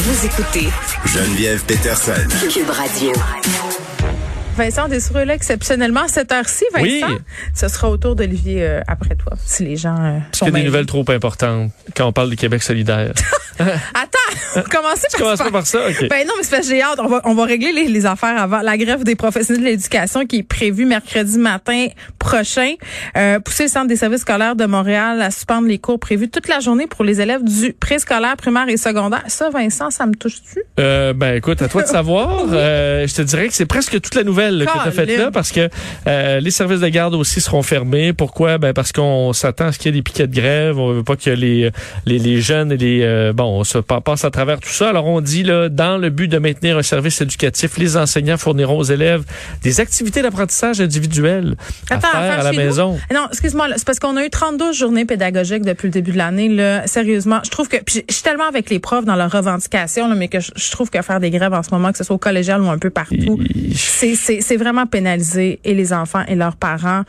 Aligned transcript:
Vous 0.00 0.26
écoutez 0.26 0.68
Geneviève 1.06 1.64
Peterson. 1.64 2.12
Cube 2.52 2.70
Radio. 2.70 3.10
Vincent 4.56 4.88
Dessoureux, 4.88 5.28
exceptionnellement, 5.28 6.02
à 6.04 6.08
cette 6.08 6.30
heure-ci, 6.32 6.64
Vincent, 6.72 6.84
Oui. 6.84 7.18
ce 7.54 7.66
sera 7.68 7.90
au 7.90 7.96
tour 7.96 8.14
d'Olivier 8.14 8.62
euh, 8.62 8.80
après 8.86 9.14
toi, 9.16 9.32
si 9.44 9.64
les 9.64 9.76
gens 9.76 9.96
euh, 10.00 10.18
Est-ce 10.18 10.38
sont 10.38 10.44
qu'il 10.46 10.54
y 10.54 10.56
a 10.56 10.60
des 10.60 10.66
nouvelles 10.66 10.86
trop 10.86 11.04
importantes 11.08 11.70
quand 11.96 12.06
on 12.06 12.12
parle 12.12 12.30
du 12.30 12.36
Québec 12.36 12.62
solidaire? 12.62 13.12
Attends, 13.58 14.17
commencez 14.70 15.06
Tu 15.14 15.22
par 15.52 15.66
ça? 15.66 15.78
Ben 16.10 16.26
non, 16.26 16.32
mais 16.36 16.42
c'est 16.42 16.50
parce 16.50 16.68
que 16.68 16.74
j'ai 16.74 16.82
hâte. 16.82 16.98
On 17.02 17.08
va, 17.08 17.20
on 17.24 17.34
va 17.34 17.44
régler 17.44 17.72
les, 17.72 17.86
les 17.88 18.06
affaires 18.06 18.40
avant. 18.40 18.60
La 18.62 18.76
grève 18.76 19.04
des 19.04 19.14
professionnels 19.16 19.62
de 19.62 19.68
l'éducation 19.68 20.26
qui 20.26 20.38
est 20.38 20.42
prévue 20.42 20.84
mercredi 20.84 21.38
matin 21.38 21.86
prochain. 22.18 22.74
Euh, 23.16 23.38
pousser 23.40 23.64
le 23.64 23.68
Centre 23.68 23.86
des 23.88 23.96
services 23.96 24.22
scolaires 24.22 24.56
de 24.56 24.66
Montréal 24.66 25.20
à 25.22 25.30
suspendre 25.30 25.68
les 25.68 25.78
cours 25.78 25.98
prévus 25.98 26.28
toute 26.28 26.48
la 26.48 26.60
journée 26.60 26.86
pour 26.86 27.04
les 27.04 27.20
élèves 27.20 27.42
du 27.44 27.72
préscolaire, 27.72 28.36
primaire 28.36 28.68
et 28.68 28.76
secondaire. 28.76 29.22
Ça, 29.28 29.50
Vincent, 29.50 29.90
ça 29.90 30.06
me 30.06 30.14
touche-tu? 30.14 30.60
Euh, 30.80 31.12
ben 31.12 31.34
écoute, 31.36 31.60
à 31.62 31.68
toi 31.68 31.82
de 31.82 31.88
savoir. 31.88 32.44
Euh, 32.58 33.06
je 33.06 33.14
te 33.14 33.22
dirais 33.22 33.48
que 33.48 33.54
c'est 33.54 33.66
presque 33.66 34.00
toute 34.00 34.14
la 34.14 34.24
nouvelle 34.24 34.64
que 34.66 34.72
tu 34.72 34.88
as 34.88 34.90
faite 34.90 35.16
là 35.16 35.30
parce 35.30 35.52
que 35.52 35.68
euh, 36.06 36.40
les 36.40 36.50
services 36.50 36.80
de 36.80 36.88
garde 36.88 37.14
aussi 37.14 37.40
seront 37.40 37.62
fermés. 37.62 38.12
Pourquoi? 38.12 38.58
Ben 38.58 38.72
parce 38.72 38.90
qu'on 38.92 39.32
s'attend 39.32 39.66
à 39.66 39.72
ce 39.72 39.78
qu'il 39.78 39.86
y 39.86 39.88
ait 39.96 39.98
des 39.98 40.02
piquets 40.02 40.26
de 40.26 40.34
grève. 40.34 40.78
On 40.78 40.92
veut 40.92 41.02
pas 41.04 41.16
que 41.16 41.30
les, 41.30 41.70
les, 42.06 42.18
les 42.18 42.40
jeunes 42.40 42.72
et 42.72 42.76
les 42.76 43.00
euh, 43.02 43.32
bon 43.32 43.60
on 43.60 43.64
se 43.64 43.78
pa- 43.78 44.00
passe 44.00 44.24
à 44.24 44.27
travers 44.30 44.60
tout 44.60 44.70
ça. 44.70 44.88
Alors 44.88 45.06
on 45.06 45.20
dit 45.20 45.42
là, 45.42 45.68
dans 45.68 45.98
le 45.98 46.10
but 46.10 46.28
de 46.28 46.38
maintenir 46.38 46.78
un 46.78 46.82
service 46.82 47.20
éducatif, 47.20 47.78
les 47.78 47.96
enseignants 47.96 48.36
fourniront 48.36 48.78
aux 48.78 48.84
élèves 48.84 49.24
des 49.62 49.80
activités 49.80 50.22
d'apprentissage 50.22 50.80
individuelles 50.80 51.56
à 51.90 52.00
faire 52.00 52.14
à 52.14 52.20
faire 52.22 52.40
à 52.40 52.42
la 52.42 52.52
nous? 52.52 52.58
maison. 52.58 52.98
Non, 53.12 53.26
excuse-moi, 53.30 53.68
c'est 53.76 53.86
parce 53.86 53.98
qu'on 53.98 54.16
a 54.16 54.24
eu 54.24 54.30
32 54.30 54.72
journées 54.72 55.04
pédagogiques 55.04 55.64
depuis 55.64 55.86
le 55.86 55.92
début 55.92 56.12
de 56.12 56.18
l'année. 56.18 56.48
Là, 56.48 56.86
sérieusement, 56.86 57.40
je 57.44 57.50
trouve 57.50 57.68
que 57.68 57.76
puis 57.78 58.02
je 58.08 58.14
suis 58.14 58.22
tellement 58.22 58.48
avec 58.48 58.70
les 58.70 58.78
profs 58.78 59.04
dans 59.04 59.16
leurs 59.16 59.32
revendications, 59.32 60.08
là, 60.08 60.14
mais 60.14 60.28
que 60.28 60.40
je, 60.40 60.70
trouve 60.70 60.90
que 60.90 61.00
faire 61.02 61.20
des 61.20 61.30
grèves 61.30 61.54
en 61.54 61.62
ce 61.62 61.70
moment, 61.70 61.92
que 61.92 61.98
ce 61.98 62.04
soit 62.04 62.16
au 62.16 62.18
collégial 62.18 62.60
ou 62.60 62.68
un 62.68 62.78
peu 62.78 62.90
partout, 62.90 63.38
c'est 63.74 64.56
vraiment 64.56 64.86
pénaliser 64.86 65.60
et 65.64 65.74
les 65.74 65.92
enfants 65.92 66.24
et 66.28 66.34
leurs 66.34 66.56
parents. 66.56 67.04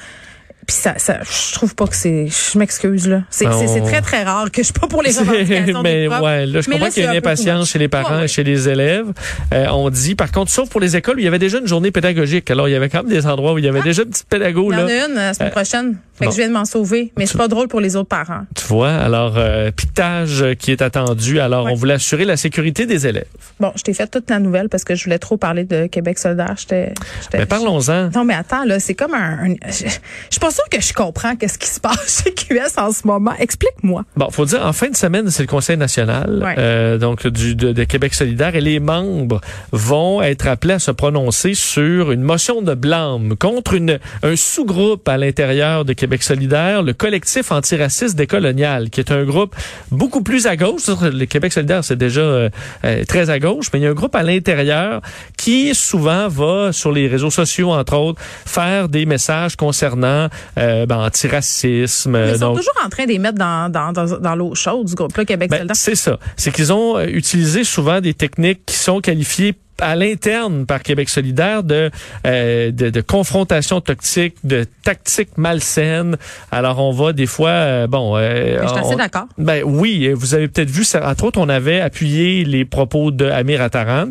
Puis 0.69 0.75
ça, 0.77 0.93
ça, 0.99 1.17
je 1.23 1.53
trouve 1.55 1.73
pas 1.73 1.87
que 1.87 1.95
c'est. 1.95 2.27
Je 2.27 2.57
m'excuse 2.59 3.07
là. 3.07 3.23
C'est 3.31 3.47
on- 3.47 3.85
très 3.87 4.01
très 4.01 4.21
rare 4.21 4.51
que 4.51 4.61
je 4.61 4.65
suis 4.65 4.73
pas 4.73 4.85
pour 4.85 5.01
les 5.01 5.09
revendications 5.17 5.81
mais 5.81 6.01
des 6.03 6.07
profs. 6.09 6.21
ouais, 6.21 6.45
là, 6.45 6.61
je 6.61 6.69
Mais 6.69 6.75
comprends 6.75 6.91
qu'il 6.91 7.03
y 7.03 7.07
a 7.07 7.11
une 7.11 7.17
impatience 7.17 7.69
chez 7.71 7.79
les 7.79 7.87
parents 7.87 8.17
Ouais, 8.19 8.25
et 8.25 8.27
chez 8.27 8.43
les 8.43 8.69
élèves. 8.69 9.07
Euh, 9.51 9.65
on 9.71 9.89
dit, 9.89 10.13
par 10.13 10.31
contre, 10.31 10.51
sauf 10.51 10.69
pour 10.69 10.79
les 10.79 10.95
écoles 10.95 11.15
où 11.15 11.19
il 11.19 11.25
y 11.25 11.27
avait 11.27 11.39
déjà 11.39 11.57
une 11.57 11.67
journée 11.67 11.89
pédagogique. 11.89 12.51
Alors, 12.51 12.69
il 12.69 12.73
y 12.73 12.75
avait 12.75 12.87
quand 12.87 13.01
même 13.01 13.11
des 13.11 13.25
endroits 13.25 13.53
où 13.53 13.57
il 13.57 13.65
y 13.65 13.67
avait 13.67 13.81
déjà 13.81 14.03
une 14.03 14.09
petite 14.09 14.27
pédago, 14.29 14.71
Il 14.71 14.77
y 14.77 14.81
en 14.81 14.85
là. 14.85 15.03
a 15.03 15.07
une 15.07 15.15
la 15.15 15.33
semaine 15.33 15.49
Euh, 15.49 15.51
prochaine. 15.51 15.97
Fait 16.19 16.25
bon. 16.25 16.31
que 16.31 16.35
je 16.35 16.41
viens 16.41 16.49
de 16.49 16.53
m'en 16.53 16.65
sauver. 16.65 17.11
Mais 17.17 17.25
c'est 17.25 17.37
pas 17.37 17.47
drôle 17.47 17.67
pour 17.67 17.79
les 17.81 17.95
autres 17.95 18.09
parents. 18.09 18.41
Tu 18.55 18.65
vois, 18.67 18.91
alors, 18.93 19.33
euh, 19.37 19.71
piquetage 19.71 20.41
euh, 20.43 20.53
qui 20.53 20.71
est 20.71 20.81
attendu. 20.81 21.39
Alors, 21.39 21.65
Ouais. 21.65 21.71
on 21.71 21.75
voulait 21.75 21.95
assurer 21.95 22.25
la 22.25 22.37
sécurité 22.37 22.85
des 22.85 23.07
élèves. 23.07 23.25
Bon, 23.59 23.71
je 23.75 23.81
t'ai 23.83 23.93
fait 23.93 24.07
toute 24.07 24.29
la 24.29 24.39
nouvelle 24.39 24.69
parce 24.69 24.83
que 24.83 24.95
je 24.95 25.03
voulais 25.03 25.19
trop 25.19 25.37
parler 25.37 25.63
de 25.63 25.87
Québec 25.87 26.19
solidaire. 26.19 26.53
J'étais. 26.57 26.93
j'étais- 27.21 27.39
Mais 27.39 27.45
parlons-en. 27.45 28.09
Non, 28.13 28.23
mais 28.23 28.33
attends, 28.35 28.63
là, 28.65 28.79
c'est 28.79 28.93
comme 28.93 29.13
un. 29.13 29.49
un- 29.51 29.55
je, 29.67 29.85
je 29.85 29.89
suis 30.29 30.39
pas 30.39 30.51
sûre 30.51 30.67
que 30.69 30.81
je 30.81 30.93
comprends 30.93 31.35
qu'est-ce 31.35 31.57
qui 31.57 31.67
se 31.67 31.79
passe 31.79 32.23
chez 32.23 32.33
QS 32.33 32.77
en 32.77 32.91
ce 32.91 33.05
moment. 33.07 33.33
Explique-moi. 33.39 34.03
Bon, 34.15 34.29
faut 34.29 34.45
dire, 34.45 34.65
en 34.65 34.73
fin 34.73 34.89
de 34.89 34.95
semaine, 34.95 35.29
c'est 35.29 35.43
le 35.43 35.47
Conseil 35.47 35.77
national, 35.77 36.41
Ouais. 36.43 36.55
euh, 36.57 36.97
donc 36.97 37.25
du 37.27 37.55
de, 37.55 37.71
de 37.71 37.83
Québec 37.83 38.13
solidaire, 38.13 38.55
et 38.55 38.61
les 38.61 38.79
membres 38.79 39.41
vont 39.71 40.21
être 40.21 40.47
appelés 40.47 40.73
à 40.75 40.79
se 40.79 40.91
prononcer 40.91 41.53
sur 41.53 42.11
une 42.11 42.21
motion 42.21 42.61
de 42.61 42.73
blâme 42.73 43.35
contre 43.37 43.73
une, 43.73 43.99
un 44.23 44.35
sous-groupe 44.35 45.07
à 45.07 45.17
l'intérieur 45.17 45.85
de 45.85 45.93
Québec 45.93 46.08
solidaire, 46.21 46.83
le 46.83 46.93
collectif 46.93 47.51
antiraciste 47.51 48.15
décolonial, 48.15 48.89
qui 48.89 48.99
est 48.99 49.11
un 49.11 49.23
groupe 49.23 49.55
beaucoup 49.91 50.21
plus 50.21 50.47
à 50.47 50.55
gauche. 50.55 50.87
Le 50.87 51.25
Québec 51.25 51.53
solidaire, 51.53 51.83
c'est 51.83 51.95
déjà 51.97 52.21
euh, 52.21 52.49
euh, 52.83 53.03
très 53.05 53.29
à 53.29 53.39
gauche, 53.39 53.67
mais 53.73 53.79
il 53.79 53.83
y 53.83 53.85
a 53.85 53.89
un 53.89 53.93
groupe 53.93 54.15
à 54.15 54.23
l'intérieur 54.23 55.01
qui 55.37 55.73
souvent 55.75 56.27
va 56.27 56.71
sur 56.71 56.91
les 56.91 57.07
réseaux 57.07 57.29
sociaux, 57.29 57.71
entre 57.71 57.95
autres, 57.95 58.21
faire 58.45 58.89
des 58.89 59.05
messages 59.05 59.55
concernant 59.55 60.27
euh, 60.57 60.85
ben, 60.85 60.97
antiracisme. 60.97 62.15
Ils 62.15 62.33
sont 62.33 62.39
donc, 62.39 62.57
toujours 62.57 62.73
en 62.83 62.89
train 62.89 63.05
de 63.05 63.09
les 63.09 63.19
mettre 63.19 63.37
dans, 63.37 63.71
dans, 63.71 63.91
dans, 63.91 64.19
dans 64.19 64.35
l'eau 64.35 64.55
chaude 64.55 64.87
du 64.87 64.95
groupe-là 64.95 65.25
Québec 65.25 65.49
ben, 65.49 65.57
solidaire. 65.57 65.75
c'est 65.75 65.95
ça. 65.95 66.19
C'est 66.37 66.51
qu'ils 66.51 66.73
ont 66.73 66.97
euh, 66.97 67.05
utilisé 67.05 67.63
souvent 67.63 68.01
des 68.01 68.13
techniques 68.13 68.65
qui 68.65 68.75
sont 68.75 69.01
qualifiées 69.01 69.55
à 69.81 69.95
l'interne 69.95 70.65
par 70.65 70.81
Québec 70.83 71.09
solidaire 71.09 71.63
de, 71.63 71.89
euh, 72.25 72.71
de, 72.71 72.89
de 72.89 73.01
confrontation 73.01 73.81
toxique, 73.81 74.35
de 74.43 74.65
tactique 74.83 75.37
malsaine. 75.37 76.17
Alors 76.51 76.79
on 76.79 76.91
va 76.91 77.13
des 77.13 77.25
fois, 77.25 77.49
euh, 77.49 77.87
bon... 77.87 78.15
euh, 78.17 78.59
je 78.61 78.67
suis 78.67 78.77
assez 78.79 78.95
d'accord. 78.95 79.27
ben 79.37 79.63
oui, 79.65 80.11
vous 80.13 80.33
avez 80.35 80.47
peut-être 80.47 80.69
vu, 80.69 80.83
ça, 80.83 81.07
entre 81.09 81.25
autres, 81.25 81.39
on 81.39 81.49
avait 81.49 81.79
appuyé 81.79 82.43
les 82.43 82.65
propos 82.65 83.11
de 83.11 83.25
Amir 83.25 83.61
Attaran 83.61 84.05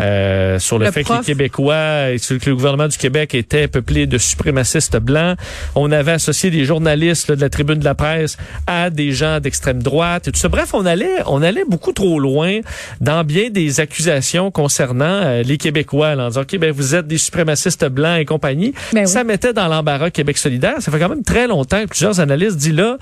euh, 0.00 0.58
sur 0.58 0.78
le, 0.78 0.86
Le 0.86 0.92
fait 0.92 1.02
prof. 1.02 1.18
que 1.18 1.22
les 1.22 1.26
Québécois 1.26 2.10
et 2.10 2.18
que 2.18 2.48
le 2.50 2.54
gouvernement 2.54 2.88
du 2.88 2.96
Québec 2.98 3.34
était 3.34 3.68
peuplé 3.68 4.06
de 4.06 4.18
suprémacistes 4.18 4.96
blancs. 4.96 5.36
On 5.74 5.92
avait 5.92 6.12
associé 6.12 6.50
des 6.50 6.64
journalistes 6.64 7.28
là, 7.28 7.36
de 7.36 7.40
la 7.40 7.48
tribune 7.50 7.78
de 7.78 7.84
la 7.84 7.94
presse 7.94 8.36
à 8.66 8.90
des 8.90 9.12
gens 9.12 9.40
d'extrême 9.40 9.82
droite 9.82 10.28
et 10.28 10.32
tout 10.32 10.38
ça. 10.38 10.48
Bref, 10.48 10.70
on 10.74 10.86
allait, 10.86 11.18
on 11.26 11.42
allait 11.42 11.64
beaucoup 11.68 11.92
trop 11.92 12.18
loin 12.18 12.60
dans 13.00 13.24
bien 13.24 13.50
des 13.50 13.80
accusations 13.80 14.50
concernant 14.50 15.11
euh, 15.12 15.42
les 15.42 15.58
Québécois, 15.58 16.14
là, 16.14 16.24
en 16.24 16.28
disant 16.28 16.42
ok, 16.42 16.58
ben 16.58 16.72
vous 16.72 16.94
êtes 16.94 17.06
des 17.06 17.18
suprémacistes 17.18 17.84
blancs 17.86 18.20
et 18.20 18.24
compagnie. 18.24 18.72
Ben 18.92 19.02
oui. 19.02 19.08
Ça 19.08 19.24
mettait 19.24 19.52
dans 19.52 19.68
l'embarras 19.68 20.10
Québec 20.10 20.38
solidaire. 20.38 20.76
Ça 20.80 20.90
fait 20.90 20.98
quand 20.98 21.08
même 21.08 21.22
très 21.22 21.46
longtemps 21.46 21.82
que 21.82 21.88
plusieurs 21.88 22.20
analystes 22.20 22.56
disent 22.56 22.74
là, 22.74 22.98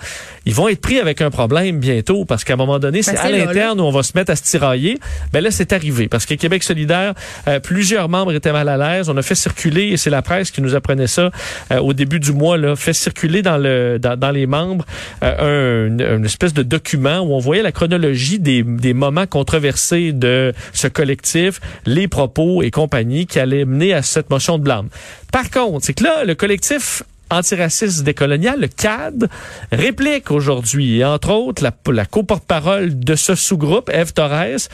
ils 0.46 0.54
vont 0.54 0.68
être 0.68 0.80
pris 0.80 0.98
avec 0.98 1.20
un 1.20 1.30
problème 1.30 1.78
bientôt 1.78 2.24
parce 2.24 2.44
qu'à 2.44 2.54
un 2.54 2.56
moment 2.56 2.78
donné, 2.78 3.02
c'est 3.02 3.12
à 3.12 3.14
Ben, 3.14 3.20
c'est 3.22 3.38
là, 3.38 3.44
l'interne 3.46 3.80
où 3.80 3.84
on 3.84 3.90
va 3.90 4.02
se 4.02 4.12
mettre 4.14 4.32
à 4.32 4.36
se 4.36 4.42
tirailler. 4.42 4.98
Ben 5.32 5.42
là, 5.42 5.50
c'est 5.50 5.72
arrivé 5.72 6.08
parce 6.08 6.26
que 6.26 6.34
Québec 6.34 6.62
solidaire, 6.62 7.14
euh, 7.48 7.60
plusieurs 7.60 8.08
membres 8.08 8.32
étaient 8.32 8.52
mal 8.52 8.68
à 8.68 8.76
l'aise. 8.76 9.08
On 9.08 9.16
a 9.16 9.22
fait 9.22 9.34
circuler, 9.34 9.88
et 9.88 9.96
c'est 9.96 10.10
la 10.10 10.22
presse 10.22 10.50
qui 10.50 10.62
nous 10.62 10.74
apprenait 10.74 11.06
ça 11.06 11.30
euh, 11.72 11.78
au 11.78 11.92
début 11.92 12.20
du 12.20 12.32
mois, 12.32 12.56
là, 12.56 12.76
fait 12.76 12.92
circuler 12.92 13.42
dans 13.42 13.58
le 13.58 13.98
dans, 13.98 14.16
dans 14.16 14.30
les 14.30 14.46
membres 14.46 14.84
un, 15.22 15.98
une 15.98 16.24
espèce 16.24 16.54
de 16.54 16.62
document 16.62 17.20
où 17.20 17.34
on 17.34 17.38
voyait 17.38 17.62
la 17.62 17.72
chronologie 17.72 18.38
des, 18.38 18.62
des 18.62 18.94
moments 18.94 19.26
controversés 19.26 20.12
de 20.12 20.52
ce 20.72 20.88
collectif, 20.88 21.60
les 21.86 21.99
propos 22.08 22.62
et 22.62 22.70
compagnie 22.70 23.26
qui 23.26 23.38
allaient 23.38 23.64
mener 23.64 23.92
à 23.94 24.02
cette 24.02 24.30
motion 24.30 24.58
de 24.58 24.64
blâme. 24.64 24.88
Par 25.32 25.50
contre, 25.50 25.84
c'est 25.84 25.94
que 25.94 26.04
là, 26.04 26.24
le 26.24 26.34
collectif 26.34 27.02
antiraciste 27.30 28.02
décolonial, 28.02 28.60
le 28.60 28.68
CAD, 28.68 29.28
réplique 29.70 30.30
aujourd'hui, 30.30 31.04
entre 31.04 31.30
autres, 31.30 31.62
la, 31.62 31.72
la 31.92 32.04
co-porte-parole 32.04 32.98
de 32.98 33.14
ce 33.14 33.34
sous-groupe, 33.34 33.88
Eve 33.92 34.12
Torres, 34.12 34.68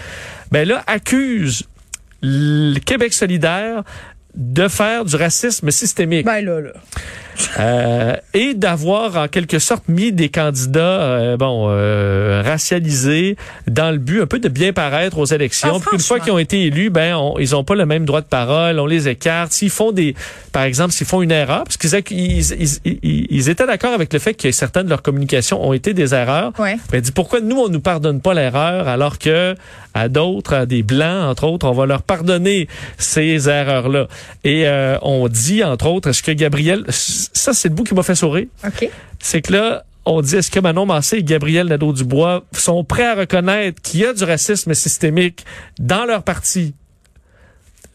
ben 0.51 0.67
là, 0.67 0.83
accuse 0.87 1.65
le 2.23 2.79
Québec 2.79 3.13
solidaire 3.13 3.85
de 4.35 4.69
faire 4.69 5.05
du 5.05 5.17
racisme 5.17 5.71
systémique 5.71 6.27
Ben 6.27 6.45
là, 6.45 6.61
là. 6.61 6.73
euh, 7.59 8.17
et 8.35 8.55
d'avoir 8.55 9.17
en 9.17 9.29
quelque 9.29 9.59
sorte 9.59 9.89
mis 9.89 10.13
des 10.13 10.29
candidats 10.29 10.81
euh, 10.81 11.37
bon 11.37 11.67
euh, 11.69 12.43
racialisés 12.45 13.37
dans 13.67 13.91
le 13.91 13.99
but 13.99 14.23
un 14.23 14.27
peu 14.27 14.39
de 14.39 14.49
bien 14.49 14.73
paraître 14.73 15.19
aux 15.19 15.25
élections. 15.27 15.73
Ah, 15.77 15.81
Puis 15.81 15.97
une 15.97 16.03
fois 16.03 16.21
qu'ils 16.21 16.33
ont 16.33 16.39
été 16.39 16.65
élus, 16.65 16.91
ben 16.91 17.15
on- 17.17 17.39
ils 17.39 17.55
ont 17.55 17.65
pas 17.65 17.75
le 17.75 17.87
même 17.87 18.05
droit 18.05 18.21
de 18.21 18.27
parole, 18.27 18.79
on 18.79 18.87
les 18.87 19.09
écarte. 19.09 19.53
S'ils 19.53 19.71
font 19.71 19.93
des, 19.93 20.15
par 20.53 20.63
exemple, 20.63 20.93
s'ils 20.93 21.07
font 21.07 21.23
une 21.23 21.31
erreur, 21.33 21.65
parce 21.65 21.77
qu'ils 21.77 22.39
ils, 22.85 23.27
ils, 23.31 23.49
étaient 23.49 23.67
d'accord 23.67 23.93
avec 23.93 24.13
le 24.13 24.19
fait 24.19 24.35
que 24.35 24.51
certaines 24.51 24.85
de 24.85 24.91
leurs 24.91 25.03
communications 25.03 25.67
ont 25.67 25.73
été 25.73 25.95
des 25.95 26.15
erreurs. 26.15 26.53
Ouais. 26.59 26.77
Ben, 26.91 27.01
dit 27.01 27.13
pourquoi 27.13 27.41
nous 27.41 27.57
on 27.57 27.69
nous 27.69 27.81
pardonne 27.81 28.21
pas 28.21 28.35
l'erreur 28.35 28.89
alors 28.89 29.19
que 29.19 29.55
à 29.95 30.09
d'autres, 30.09 30.55
à 30.55 30.67
des 30.67 30.83
blancs 30.83 31.31
entre 31.31 31.45
autres, 31.45 31.67
on 31.67 31.73
va 31.73 31.87
leur 31.87 32.03
pardonner 32.03 32.69
ces 32.99 33.49
erreurs-là? 33.49 34.09
Et 34.45 34.67
euh, 34.67 34.99
on 35.03 35.29
dit 35.29 35.65
entre 35.65 35.87
autres, 35.87 36.09
est-ce 36.11 36.23
que 36.23 36.33
Gabriel, 36.33 36.85
ça 37.33 37.53
c'est 37.53 37.69
le 37.69 37.75
bout 37.75 37.85
qui 37.85 37.95
m'a 37.95 38.03
fait 38.03 38.15
sourire, 38.15 38.47
OK. 38.65 38.89
c'est 39.19 39.43
que 39.43 39.53
là 39.53 39.85
on 40.07 40.21
dit 40.21 40.37
est-ce 40.37 40.51
que 40.51 40.61
Manon 40.61 40.87
Massé 40.87 41.17
et 41.17 41.25
Gabriel 41.25 41.67
Nadeau-Dubois 41.67 42.45
sont 42.53 42.85
prêts 42.85 43.07
à 43.07 43.15
reconnaître 43.17 43.83
qu'il 43.83 44.01
y 44.01 44.05
a 44.05 44.13
du 44.13 44.23
racisme 44.23 44.73
systémique 44.73 45.45
dans 45.81 46.05
leur 46.05 46.23
parti? 46.23 46.75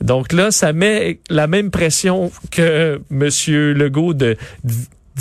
Donc 0.02 0.34
là, 0.34 0.52
ça 0.52 0.74
met 0.74 1.20
la 1.30 1.48
même 1.48 1.72
pression 1.72 2.32
que 2.50 3.02
Monsieur 3.10 3.74
Legault 3.74 4.14
de 4.14 4.36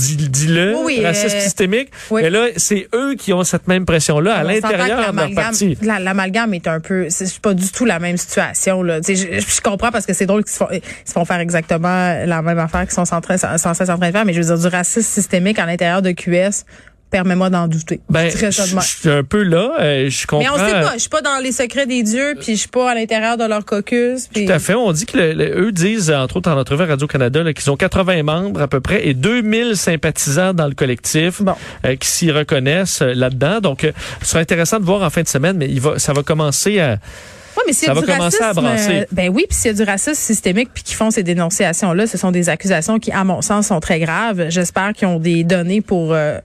dis-le, 0.00 0.74
Oui, 0.76 0.96
oui, 0.98 1.04
racisme 1.04 1.36
euh, 1.36 1.40
systémique. 1.40 1.88
oui. 2.10 2.22
Mais 2.22 2.30
là, 2.30 2.46
c'est 2.56 2.88
eux 2.94 3.14
qui 3.16 3.32
ont 3.32 3.44
cette 3.44 3.68
même 3.68 3.84
pression-là 3.84 4.34
à 4.36 4.42
l'intérieur 4.44 4.98
de 4.98 5.02
leur 5.02 5.12
l'amalgame- 5.12 5.34
parti. 5.34 5.78
la- 5.82 5.98
L'amalgame 5.98 6.54
est 6.54 6.66
un 6.68 6.80
peu, 6.80 7.06
c'est 7.10 7.38
pas 7.40 7.54
du 7.54 7.70
tout 7.70 7.84
la 7.84 7.98
même 7.98 8.16
situation 8.16 8.82
là. 8.82 9.00
Je, 9.06 9.14
je 9.14 9.60
comprends 9.60 9.90
parce 9.90 10.06
que 10.06 10.12
c'est 10.12 10.26
drôle 10.26 10.44
qu'ils 10.44 10.52
se 10.52 10.58
font, 10.58 10.68
ils 10.72 10.80
se 11.04 11.12
font 11.12 11.24
faire 11.24 11.40
exactement 11.40 11.88
la 12.26 12.42
même 12.42 12.58
affaire 12.58 12.82
qu'ils 12.82 12.92
sont 12.92 13.04
sans, 13.04 13.20
sans 13.22 13.74
cesse 13.74 13.88
en 13.88 13.96
train 13.98 14.08
de 14.08 14.12
faire, 14.12 14.24
mais 14.24 14.32
je 14.32 14.40
veux 14.40 14.46
dire 14.56 14.58
du 14.58 14.74
racisme 14.74 15.02
systémique 15.08 15.58
à 15.58 15.66
l'intérieur 15.66 16.02
de 16.02 16.10
QS. 16.12 16.64
Permets-moi 17.10 17.50
d'en 17.50 17.66
douter. 17.66 18.00
Ben, 18.08 18.30
Je 18.30 18.50
suis 18.80 19.08
un 19.10 19.24
peu 19.24 19.42
là. 19.42 19.72
euh, 19.80 20.08
je 20.08 20.26
comprends. 20.28 20.44
Mais 20.56 20.62
on 20.62 20.66
sait 20.66 20.72
pas. 20.72 20.92
Je 20.94 20.98
suis 21.00 21.08
pas 21.08 21.22
dans 21.22 21.38
les 21.42 21.50
secrets 21.50 21.86
des 21.86 22.02
dieux, 22.04 22.34
puis 22.40 22.52
je 22.54 22.60
suis 22.60 22.68
pas 22.68 22.90
à 22.90 22.94
l'intérieur 22.94 23.36
de 23.36 23.44
leur 23.44 23.64
caucus. 23.64 24.28
puis- 24.32 24.44
Tout 24.46 24.52
à 24.52 24.58
fait. 24.60 24.74
On 24.74 24.92
dit 24.92 25.06
que 25.06 25.16
le- 25.16 25.32
le- 25.32 25.60
eux 25.60 25.72
disent, 25.72 26.10
entre 26.12 26.36
autres 26.36 26.50
en 26.50 26.56
entrevue 26.58 26.84
à 26.84 26.86
Radio-Canada, 26.86 27.42
là, 27.42 27.52
qu'ils 27.52 27.68
ont 27.70 27.76
80 27.76 28.22
membres 28.22 28.62
à 28.62 28.68
peu 28.68 28.80
près 28.80 29.06
et 29.08 29.14
2000 29.14 29.76
sympathisants 29.76 30.54
dans 30.54 30.68
le 30.68 30.74
collectif 30.74 31.42
Bon. 31.42 31.54
euh, 31.84 31.96
qui 31.96 32.06
s'y 32.08 32.30
reconnaissent 32.30 33.02
euh, 33.02 33.12
là-dedans. 33.14 33.60
Donc, 33.60 33.82
euh, 33.84 33.92
ce 34.22 34.28
sera 34.28 34.40
intéressant 34.40 34.78
de 34.78 34.84
voir 34.84 35.02
en 35.02 35.10
fin 35.10 35.22
de 35.22 35.28
semaine, 35.28 35.56
mais 35.56 35.66
il 35.68 35.80
va, 35.80 35.98
ça 35.98 36.12
va 36.12 36.22
commencer 36.22 36.78
à... 36.78 36.98
Ouais, 37.56 37.64
mais 37.66 37.72
s'il 37.72 37.82
y 37.82 37.86
Ça 37.86 37.90
a 37.90 37.94
va 37.94 38.00
du 38.02 38.06
commencer 38.06 38.42
à 38.42 38.52
brasser. 38.52 39.06
ben 39.10 39.28
oui, 39.28 39.44
puis 39.48 39.58
s'il 39.58 39.72
y 39.72 39.74
a 39.74 39.76
du 39.76 39.82
racisme 39.82 40.14
systémique 40.14 40.70
puis 40.72 40.84
qui 40.84 40.94
font 40.94 41.10
ces 41.10 41.24
dénonciations-là, 41.24 42.06
ce 42.06 42.16
sont 42.16 42.30
des 42.30 42.48
accusations 42.48 42.98
qui, 43.00 43.10
à 43.10 43.24
mon 43.24 43.42
sens, 43.42 43.66
sont 43.66 43.80
très 43.80 43.98
graves. 43.98 44.46
J'espère 44.50 44.92
qu'ils 44.92 45.08
ont 45.08 45.18
des 45.18 45.42
données 45.42 45.80
pour, 45.80 46.12
euh, 46.14 46.38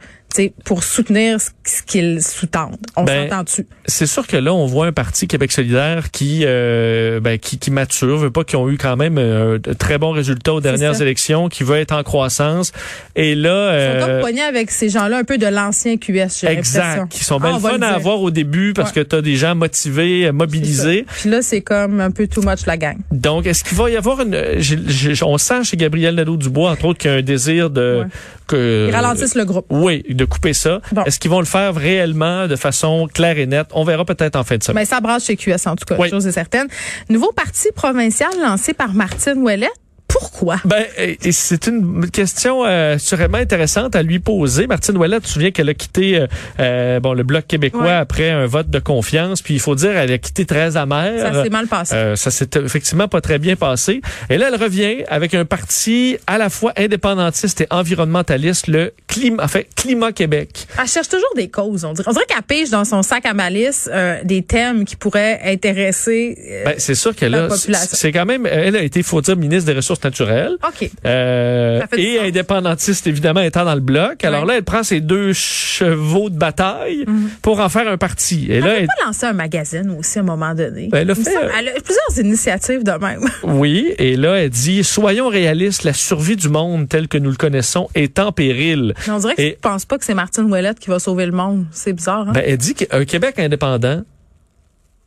pour 0.64 0.84
soutenir 0.84 1.40
ce 1.40 1.82
qu'ils 1.84 2.22
sous-tendent. 2.22 2.78
On 2.96 3.04
Ben, 3.04 3.30
s'entend-tu? 3.30 3.66
C'est 3.86 4.06
sûr 4.06 4.26
que 4.28 4.38
là, 4.38 4.54
on 4.54 4.66
voit 4.66 4.88
un 4.88 4.92
parti 4.92 5.28
Québec 5.28 5.52
solidaire 5.52 6.12
qui, 6.12 6.42
euh, 6.44 7.20
ben, 7.20 7.38
qui, 7.40 7.58
qui 7.58 7.72
mature, 7.72 8.18
veut 8.18 8.32
pas 8.32 8.44
qu'ils 8.44 8.58
ont 8.58 8.70
eu 8.70 8.78
quand 8.78 8.96
même 8.98 9.18
euh, 9.18 9.58
de 9.60 9.74
très 9.74 9.98
bons 9.98 10.12
résultats 10.12 10.54
aux 10.54 10.62
dernières 10.62 11.02
élections, 11.02 11.50
qui 11.50 11.64
veut 11.64 11.78
être 11.78 11.92
en 11.94 12.04
croissance. 12.04 12.72
Et 13.16 13.36
là, 13.36 13.72
Ils 13.72 14.02
sont 14.02 14.08
euh, 14.08 14.14
comme 14.14 14.20
poignés 14.22 14.42
avec 14.42 14.72
ces 14.72 14.90
gens-là 14.90 15.18
un 15.18 15.24
peu 15.24 15.38
de 15.38 15.48
l'ancien 15.48 15.98
QS, 15.98 16.44
exact, 16.48 17.12
qui 17.12 17.24
sont 17.24 17.38
Ah, 17.42 17.50
bien 17.50 17.58
va 17.58 17.70
fun 17.72 17.82
à 17.82 17.90
avoir 17.90 18.22
au 18.22 18.32
début 18.32 18.74
parce 18.74 18.90
Ouais. 18.96 19.04
que 19.04 19.10
tu 19.10 19.16
as 19.16 19.22
des 19.22 19.36
gens 19.36 19.56
motivés, 19.56 20.28
euh, 20.28 20.32
mobilisés. 20.32 21.06
Puis 21.22 21.30
là, 21.30 21.42
c'est 21.42 21.62
comme 21.62 22.00
un 22.02 22.12
peu 22.12 22.28
too 22.28 22.42
much 22.42 22.66
la 22.68 22.78
gang. 22.78 22.98
Donc, 23.12 23.46
est-ce 23.48 23.64
qu'il 23.64 23.78
va 23.78 23.90
y 23.90 23.96
avoir 23.98 24.22
une... 24.22 24.38
j'ai- 24.58 24.80
j'ai- 24.88 25.24
on 25.24 25.38
sent 25.38 25.64
chez 25.64 25.78
Gabriel 25.78 26.16
Nadeau-Dubois, 26.16 26.72
entre 26.72 26.86
autres, 26.86 27.00
qu'il 27.00 27.12
y 27.12 27.14
a 27.14 27.18
un 27.18 27.22
désir 27.22 27.70
de... 27.70 28.02
Ouais. 28.04 28.08
Que, 28.48 28.88
Ils 28.90 28.96
ralentissent 28.96 29.36
le 29.36 29.46
groupe. 29.46 29.66
Oui, 29.70 30.04
de 30.10 30.26
couper 30.26 30.54
ça. 30.54 30.82
Bon. 30.92 31.04
Est-ce 31.04 31.20
qu'ils 31.20 31.32
vont 31.32 31.40
le 31.40 31.46
faire 31.46 31.74
réellement 31.76 32.48
de 32.48 32.56
façon 32.56 33.08
claire 33.12 33.38
et 33.38 33.46
nette? 33.46 33.68
On 33.74 33.84
verra 33.84 34.06
peut-être 34.06 34.36
en 34.36 34.44
fin 34.44 34.58
de 34.58 34.64
semaine. 34.64 34.82
Mais 34.82 34.86
ça 34.86 35.00
brasse 35.02 35.26
chez 35.26 35.36
QS, 35.36 35.68
en 35.68 35.76
tout 35.76 35.86
cas, 35.86 35.96
Oui. 35.98 36.10
chose 36.10 36.28
est 36.28 36.32
certaine. 36.32 36.68
Nouveau 37.10 37.32
parti 37.32 37.70
provincial 37.76 38.30
lancé 38.42 38.74
par 38.74 38.94
Martine 38.94 39.38
Ouellet. 39.42 39.70
Pourquoi? 40.18 40.58
Ben, 40.66 40.86
c'est 41.32 41.68
une 41.68 42.10
question 42.10 42.66
euh, 42.66 42.98
sûrement 42.98 43.38
intéressante 43.38 43.96
à 43.96 44.02
lui 44.04 44.20
poser. 44.20 44.66
Martine 44.68 44.96
Ouellet, 44.98 45.18
tu 45.18 45.24
te 45.24 45.28
souviens 45.30 45.52
qu'elle 45.52 45.68
a 45.70 45.74
quitté 45.74 46.18
euh, 46.20 46.28
euh, 46.60 47.00
bon 47.02 47.14
le 47.14 47.24
Bloc 47.24 47.46
québécois 47.48 47.84
Ouais. 47.84 47.92
après 47.92 48.30
un 48.30 48.46
vote 48.46 48.70
de 48.70 48.80
confiance. 48.80 49.42
Puis 49.42 49.56
il 49.56 49.60
faut 49.60 49.76
dire, 49.76 49.92
elle 49.98 50.12
a 50.12 50.18
quitté 50.18 50.46
très 50.46 50.78
amère. 50.78 51.34
Ça 51.34 51.44
s'est 51.44 51.50
mal 51.50 51.68
passé. 51.68 51.96
Euh, 51.96 52.16
ça 52.16 52.32
s'est 52.32 52.50
effectivement 52.56 53.08
pas 53.10 53.20
très 53.22 53.40
bien 53.40 53.56
passé. 53.58 54.02
Et 54.30 54.38
là, 54.38 54.50
elle 54.54 54.62
revient 54.62 55.04
avec 55.10 55.34
un 55.34 55.44
parti 55.46 56.18
à 56.28 56.38
la 56.38 56.50
fois 56.50 56.72
indépendantiste 56.78 57.62
et 57.62 57.68
environnementaliste, 57.70 58.68
le 58.68 58.94
climat, 59.08 59.44
enfin, 59.44 59.62
Climat 59.76 60.12
Québec. 60.14 60.68
Elle 60.82 60.88
cherche 60.88 61.10
toujours 61.10 61.34
des 61.36 61.50
causes, 61.50 61.84
on 61.86 61.94
dirait. 61.94 62.08
On 62.10 62.14
dirait 62.14 62.26
qu'elle 62.28 62.42
pige 62.44 62.70
dans 62.70 62.86
son 62.86 63.04
sac 63.04 63.26
à 63.26 63.34
malice 63.34 63.90
euh, 63.92 64.20
des 64.24 64.42
thèmes 64.44 64.86
qui 64.86 64.96
pourraient 64.96 65.42
intéresser. 65.44 66.38
euh, 66.50 66.64
Ben, 66.66 66.76
c'est 66.78 66.96
sûr 66.96 67.14
qu'elle 67.16 67.32
La 67.32 67.46
a, 67.46 67.48
population. 67.50 67.90
c'est 67.92 68.12
quand 68.12 68.26
même, 68.26 68.46
elle 68.46 68.76
a 68.76 68.82
été, 68.82 69.04
faut 69.04 69.22
dire, 69.22 69.36
ministre 69.36 69.66
des 69.72 69.76
Ressources 69.78 70.00
naturelles. 70.06 70.56
OK. 70.66 70.90
Euh, 71.06 71.82
et 71.98 72.20
indépendantiste, 72.20 73.06
évidemment, 73.08 73.42
étant 73.42 73.66
dans 73.66 73.76
le 73.76 73.82
bloc. 73.82 74.24
Alors 74.24 74.42
Ouais. 74.44 74.48
là, 74.48 74.58
elle 74.58 74.64
prend 74.64 74.84
ses 74.84 75.02
deux 75.02 75.34
chevaux 75.34 76.30
de 76.30 76.38
bataille 76.38 77.04
Mhm. 77.08 77.30
pour 77.42 77.60
en 77.60 77.68
faire 77.70 77.88
un 77.90 77.98
parti. 77.98 78.48
Et 78.50 78.56
Elle 78.56 78.64
là, 78.64 78.68
peut 78.76 78.80
elle- 78.82 78.88
pas 78.88 79.06
lancer 79.06 79.26
un 79.26 79.34
magazine 79.34 79.96
aussi 80.00 80.18
à 80.20 80.22
un 80.22 80.26
moment 80.26 80.54
donné. 80.56 80.88
Ben, 80.92 81.00
elle 81.00 81.12
a 81.12 81.14
Il 81.14 81.20
me 81.20 81.24
fait, 81.26 81.32
semble- 81.34 81.46
euh, 81.46 81.50
elle 81.60 81.68
a 81.70 81.72
plusieurs 81.74 82.26
initiatives 82.26 82.84
de 82.84 82.92
même. 82.92 83.28
oui, 83.44 83.94
et 83.98 84.16
là, 84.16 84.36
elle 84.36 84.50
dit, 84.50 84.84
soyons 84.84 85.28
réalistes, 85.28 85.84
la 85.84 85.94
survie 85.94 86.36
du 86.38 86.48
monde 86.50 86.88
tel 86.88 87.08
que 87.08 87.18
nous 87.18 87.30
le 87.32 87.36
connaissons 87.36 87.90
est 87.96 88.20
en 88.20 88.32
péril. 88.32 88.94
Mais 89.08 89.14
on 89.14 89.18
dirait 89.20 89.36
que 89.36 89.42
Et- 89.42 89.58
je 89.62 89.68
pense 89.70 89.86
pas 89.86 89.98
que 89.98 90.06
c'est 90.06 90.14
Martine 90.14 90.46
Ouellette 90.46 90.80
qui 90.80 90.90
va 90.90 91.00
sauver 91.00 91.26
le 91.26 91.32
monde. 91.32 91.66
C'est 91.72 91.94
bizarre, 91.94 92.30
hein? 92.30 92.32
Ben, 92.34 92.44
elle 92.46 92.58
dit 92.58 92.74
qu'un 92.76 93.04
Québec 93.06 93.40
indépendant 93.40 94.04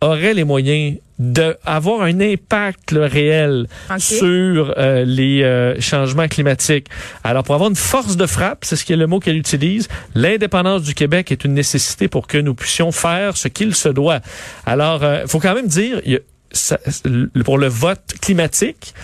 aurait 0.01 0.35
les 0.35 0.45
moyens 0.45 0.97
d'avoir 1.19 2.03
un 2.03 2.21
impact 2.21 2.93
là, 2.93 3.07
réel 3.09 3.67
sur 3.99 4.75
euh, 4.79 5.05
les 5.05 5.43
euh, 5.43 5.81
changements 5.81 6.29
climatiques. 6.29 6.87
Alors, 7.25 7.43
pour 7.43 7.55
avoir 7.55 7.71
une 7.71 7.77
force 7.77 8.17
de 8.17 8.27
frappe, 8.27 8.65
c'est 8.65 8.77
ce 8.77 8.85
qui 8.85 8.93
est 8.93 8.97
le 8.97 9.07
mot 9.07 9.19
qu'elle 9.19 9.37
utilise, 9.37 9.89
l'indépendance 10.15 10.83
du 10.83 10.95
Québec 10.95 11.33
est 11.33 11.45
une 11.45 11.55
nécessité 11.55 12.09
pour 12.09 12.27
que 12.27 12.39
nous 12.39 12.55
puissions 12.55 12.93
faire 12.93 13.37
ce 13.37 13.49
qu'il 13.49 13.75
se 13.75 13.89
doit. 13.89 14.21
Alors, 14.67 15.03
il 15.05 15.27
faut 15.29 15.41
quand 15.41 15.55
même 15.55 15.67
dire, 15.67 16.01
y 16.07 16.15
a- 16.17 16.21
ça- 16.53 16.79
pour 17.45 17.59
le 17.59 17.67
vote 17.67 18.01
climatique, 18.21 18.95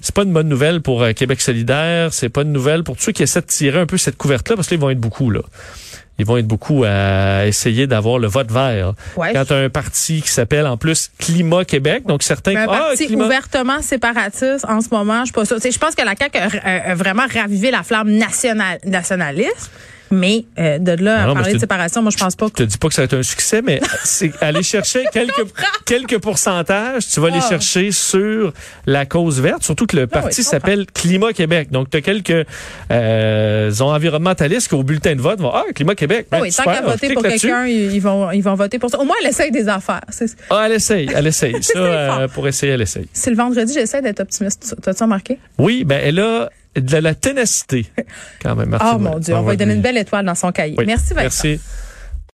c'est 0.00 0.14
pas 0.14 0.24
une 0.24 0.32
bonne 0.32 0.48
nouvelle 0.48 0.80
pour 0.82 1.02
euh, 1.04 1.12
Québec 1.12 1.40
solidaire, 1.40 2.12
c'est 2.12 2.28
pas 2.28 2.42
une 2.42 2.52
nouvelle 2.52 2.82
pour 2.82 2.96
tous 2.96 3.04
ceux 3.04 3.12
qui 3.12 3.22
essaient 3.22 3.40
de 3.40 3.46
tirer 3.46 3.78
un 3.78 3.86
peu 3.86 3.98
cette 3.98 4.16
couverte-là, 4.16 4.56
parce 4.56 4.66
qu'ils 4.66 4.80
vont 4.80 4.90
être 4.90 4.98
beaucoup, 4.98 5.30
là. 5.30 5.42
Ils 6.22 6.26
vont 6.26 6.36
être 6.36 6.46
beaucoup 6.46 6.84
à 6.86 7.46
essayer 7.46 7.88
d'avoir 7.88 8.18
le 8.20 8.28
vote 8.28 8.50
vert. 8.52 8.94
Ouais. 9.16 9.32
Quand 9.32 9.50
un 9.50 9.68
parti 9.68 10.22
qui 10.22 10.28
s'appelle 10.30 10.66
en 10.66 10.76
plus 10.76 11.10
Climat 11.18 11.64
Québec, 11.64 12.04
donc 12.06 12.22
certains... 12.22 12.52
Mais 12.54 12.60
un 12.60 12.66
Ah, 12.70 12.78
parti 12.88 13.06
climat- 13.08 13.24
ouvertement 13.26 13.82
séparatiste 13.82 14.64
en 14.68 14.80
ce 14.80 14.88
moment, 14.92 15.24
je 15.24 15.32
pense 15.32 15.94
que 15.96 16.04
la 16.04 16.14
CAQ 16.16 16.38
a, 16.38 16.48
a- 16.62 16.90
a 16.92 16.94
vraiment 16.94 17.24
ravivé 17.32 17.70
la 17.72 17.82
flamme 17.82 18.10
national, 18.12 18.78
nationaliste, 18.84 19.70
mais 20.12 20.44
euh, 20.58 20.78
de 20.78 20.92
là 21.02 21.16
Ah 21.18 21.22
à 21.22 21.26
non, 21.26 21.34
parler 21.34 21.54
de 21.54 21.58
séparation, 21.58 22.02
moi 22.02 22.10
je 22.10 22.16
pense 22.18 22.36
pas 22.36 22.46
Je 22.46 22.52
que 22.52 22.56
te 22.58 22.62
dis 22.62 22.78
pas 22.78 22.88
que 22.88 22.94
ça 22.94 23.02
va 23.02 23.04
être 23.06 23.14
un 23.16 23.22
succès, 23.22 23.62
mais 23.62 23.80
c'est 24.04 24.30
aller 24.42 24.62
chercher 24.62 25.04
quelques, 25.12 25.44
quelques 25.86 26.18
pourcentages, 26.18 27.08
tu 27.08 27.20
vas 27.20 27.30
les 27.30 27.38
Ah. 27.42 27.48
chercher 27.48 27.90
sur 27.90 28.52
la 28.86 29.06
cause 29.06 29.40
verte, 29.40 29.62
surtout 29.64 29.86
que 29.86 29.96
le 29.96 30.02
oui, 30.02 30.08
parti 30.08 30.42
je 30.42 30.46
s'appelle 30.46 30.86
Climat 30.92 31.32
Québec. 31.32 31.70
Donc, 31.70 31.90
tu 31.90 31.96
as 31.96 32.00
quelques 32.02 32.46
euh, 32.90 33.70
environnementalistes 33.80 34.68
qui, 34.68 34.74
au 34.74 34.82
bulletin 34.82 35.14
de 35.16 35.20
vote, 35.20 35.40
vont 35.40 35.50
Ah, 35.52 35.64
Climat 35.74 35.94
Québec. 35.94 36.26
Ah 36.30 36.36
Ben, 36.36 36.42
oui, 36.42 36.50
tant 36.52 36.62
super, 36.62 36.80
qu'à 36.80 36.86
on 36.86 36.90
voter 36.90 37.14
pour 37.14 37.22
quelqu'un, 37.22 37.66
ils 37.66 38.00
vont, 38.00 38.30
ils 38.30 38.42
vont 38.42 38.54
voter 38.54 38.78
pour 38.78 38.90
ça. 38.90 38.98
Au 38.98 39.04
moins, 39.04 39.16
elle 39.22 39.28
essaye 39.30 39.50
des 39.50 39.68
affaires. 39.68 40.00
Ah, 40.50 40.64
elle 40.66 40.72
essaye, 40.72 41.08
elle 41.14 41.26
essaye. 41.26 41.56
Ça, 41.62 41.78
euh, 41.78 42.28
pour 42.28 42.46
essayer, 42.46 42.72
elle 42.72 42.82
essaye. 42.82 43.06
c'est 43.12 43.30
le 43.30 43.36
vendredi, 43.36 43.72
j'essaie 43.72 44.02
d'être 44.02 44.20
optimiste. 44.20 44.74
T'as-tu 44.82 45.02
remarqué? 45.02 45.38
Oui, 45.58 45.84
ben 45.84 46.00
elle 46.02 46.18
a 46.20 46.50
de 46.76 46.96
la 46.96 47.14
ténacité, 47.14 47.86
quand 48.42 48.54
même. 48.56 48.70
Martine 48.70 48.90
Oh 48.94 48.98
mon. 48.98 49.18
Dieu, 49.18 49.34
on 49.34 49.42
va 49.42 49.52
lui 49.52 49.58
donner 49.58 49.74
une 49.74 49.82
belle 49.82 49.98
étoile 49.98 50.24
dans 50.24 50.34
son 50.34 50.52
cahier. 50.52 50.74
Oui, 50.78 50.86
Merci 50.86 51.14
Vincent. 51.14 51.22
Merci. 51.22 51.60